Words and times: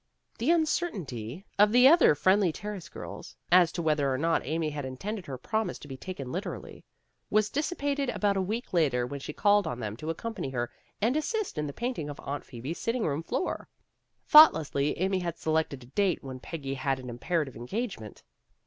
The 0.39 0.49
uncertainty 0.49 1.45
of 1.59 1.71
the 1.71 1.87
other 1.87 2.15
Friendly 2.15 2.51
Ter 2.51 2.73
52 2.73 2.89
PEGGY 2.91 2.99
RAYMOND'S 3.01 3.13
WAY 3.13 3.17
race 3.19 3.33
girls, 3.35 3.37
as 3.61 3.71
to 3.71 3.81
whether 3.83 4.11
or 4.11 4.17
not 4.17 4.41
Amy 4.43 4.71
had 4.71 4.83
in 4.83 4.97
tended 4.97 5.27
her 5.27 5.37
promise 5.37 5.77
to 5.77 5.87
be 5.87 5.95
taken 5.95 6.31
literally, 6.31 6.83
was 7.29 7.51
dissipated 7.51 8.09
about 8.09 8.35
a 8.35 8.41
week 8.41 8.73
later 8.73 9.05
when 9.05 9.19
she 9.19 9.31
called 9.31 9.67
on 9.67 9.79
them 9.79 9.95
to 9.97 10.09
accompany 10.09 10.49
her 10.49 10.71
and 11.03 11.15
assist 11.15 11.55
in 11.59 11.67
the 11.67 11.71
painting 11.71 12.09
of 12.09 12.19
Aunt 12.21 12.43
Phoebe's 12.43 12.79
sitting 12.79 13.05
room 13.05 13.21
floor. 13.21 13.67
Thoughtlessly 14.25 14.97
Amy 14.97 15.19
had 15.19 15.37
selected 15.37 15.83
a 15.83 15.85
date 15.85 16.23
when 16.23 16.39
Peggy 16.39 16.73
had 16.73 16.99
an 16.99 17.07
imperative 17.07 17.55
engagement. 17.55 18.23